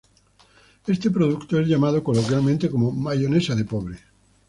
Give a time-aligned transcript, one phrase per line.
[0.87, 3.99] Este producto es llamado coloquialmente como "mayonesa de pobre".